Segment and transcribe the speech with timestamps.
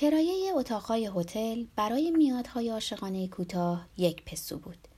[0.00, 4.88] کرایه اتاقهای هتل برای میادهای عاشقانه کوتاه یک پسو بود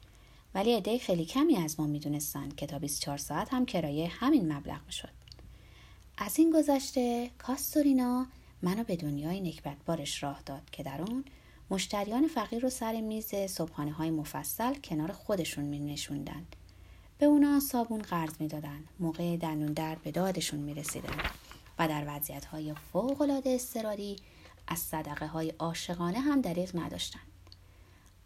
[0.54, 4.80] ولی عده خیلی کمی از ما می‌دونستند که تا 24 ساعت هم کرایه همین مبلغ
[4.86, 5.08] می‌شد
[6.18, 8.26] از این گذشته کاستورینا
[8.62, 11.24] منو به دنیای نکبتبارش راه داد که در اون
[11.70, 16.46] مشتریان فقیر رو سر میز صبحانه های مفصل کنار خودشون می نشوندن.
[17.18, 18.84] به اونا صابون قرض می دادن.
[19.00, 21.16] موقع دندون درد به دادشون می رسیدن.
[21.78, 24.16] و در وضعیت های فوق العاده استراری
[24.72, 27.20] از صدقه های عاشقانه هم دریغ نداشتن.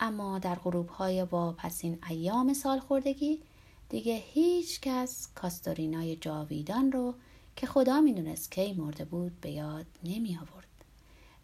[0.00, 3.42] اما در غروب های واپسین ایام سالخوردگی
[3.88, 7.14] دیگه هیچ کس کاستورینای جاویدان رو
[7.56, 10.66] که خدا می‌دونست کی مرده بود به یاد نمی آورد.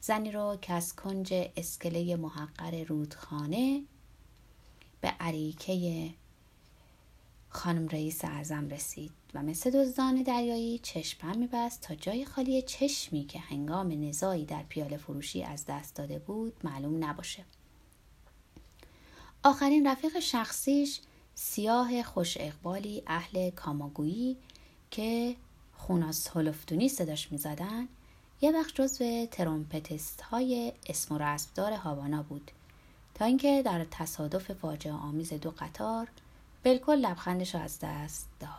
[0.00, 3.82] زنی رو که از کنج اسکله محقر رودخانه
[5.00, 6.10] به عریکه
[7.54, 13.38] خانم رئیس اعظم رسید و مثل دزدان دریایی چشمم میبست تا جای خالی چشمی که
[13.38, 17.44] هنگام نزایی در پیاله فروشی از دست داده بود معلوم نباشه.
[19.42, 21.00] آخرین رفیق شخصیش
[21.34, 24.36] سیاه خوش اقبالی اهل کاماگویی
[24.90, 25.36] که
[25.76, 27.88] خوناس هلفتونی صداش می‌زدن
[28.40, 32.50] یه وقت جزو ترومپتست های اسم و رسمدار هاوانا بود.
[33.14, 36.08] تا اینکه در تصادف فاجعه آمیز دو قطار
[36.64, 38.50] بالکل لبخندش از دست داد.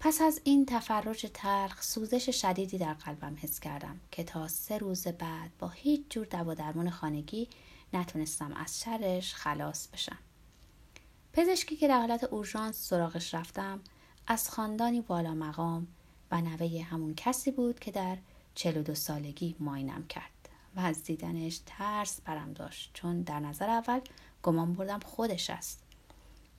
[0.00, 5.06] پس از این تفرج تلخ سوزش شدیدی در قلبم حس کردم که تا سه روز
[5.08, 7.48] بعد با هیچ جور دوا درمان خانگی
[7.92, 10.18] نتونستم از شرش خلاص بشم.
[11.32, 13.80] پزشکی که در حالت اورژانس سراغش رفتم
[14.26, 15.86] از خاندانی بالا مقام
[16.30, 18.18] و نوه همون کسی بود که در
[18.54, 24.00] 42 سالگی ماینم کرد و از دیدنش ترس برم داشت چون در نظر اول
[24.42, 25.85] گمان بردم خودش است.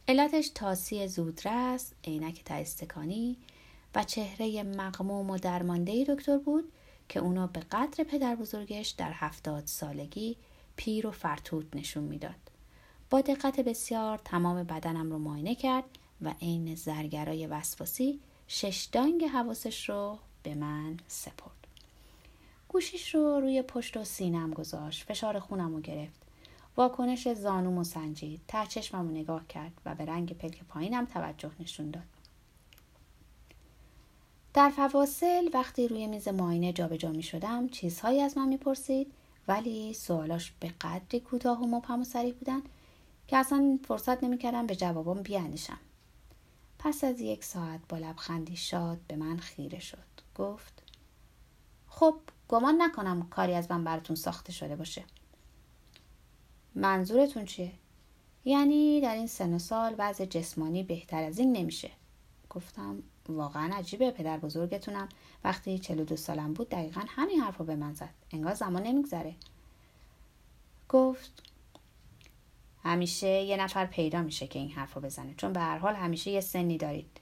[0.09, 3.37] علتش تاسی زودرس عینک تاستکانی
[3.95, 6.71] و چهره مقموم و درمانده دکتر بود
[7.09, 10.37] که اونو به قدر پدر بزرگش در هفتاد سالگی
[10.75, 12.35] پیر و فرتوت نشون می‌داد.
[13.09, 15.85] با دقت بسیار تمام بدنم رو معاینه کرد
[16.21, 21.67] و عین زرگرای وسواسی شش دانگ حواسش رو به من سپرد.
[22.67, 25.03] گوشیش رو روی پشت و سینم گذاشت.
[25.03, 26.26] فشار خونم رو گرفت.
[26.77, 28.41] واکنش زانوم و سنجید.
[28.47, 32.03] ته چشمم رو نگاه کرد و به رنگ پلک پایینم توجه نشون داد.
[34.53, 39.13] در فواصل وقتی روی میز معاینه جابجا می شدم چیزهایی از من می‌پرسید
[39.47, 42.61] ولی سوالاش به قدری کوتاه و مبهم و سریع بودن
[43.27, 45.79] که اصلا فرصت نمی‌کردم به جوابام بیاندیشم
[46.79, 49.97] پس از یک ساعت با لبخندی شاد به من خیره شد
[50.35, 50.83] گفت
[51.87, 52.15] خب
[52.47, 55.03] گمان نکنم کاری از من براتون ساخته شده باشه
[56.75, 57.71] منظورتون چیه؟
[58.45, 61.91] یعنی در این سن و سال وضع جسمانی بهتر از این نمیشه.
[62.49, 65.09] گفتم واقعا عجیبه پدر بزرگتونم.
[65.43, 68.13] وقتی 42 سالم بود دقیقا همین حرف رو به من زد.
[68.31, 69.35] انگار زمان نمیگذره.
[70.89, 71.43] گفت
[72.83, 75.33] همیشه یه نفر پیدا میشه که این حرف رو بزنه.
[75.37, 77.19] چون به هر حال همیشه یه سنی دارید.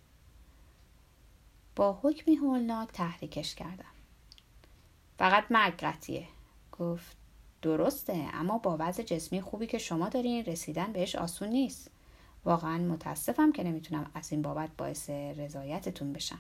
[1.76, 3.86] با حکمی هولناک تحریکش کردم.
[5.18, 6.26] فقط مرگ
[6.72, 7.25] گفت
[7.66, 11.92] درسته اما با وضع جسمی خوبی که شما دارین رسیدن بهش آسون نیست.
[12.46, 16.40] واقعا متاسفم که نمی‌تونم از این بابت باعث رضایتتون بشم.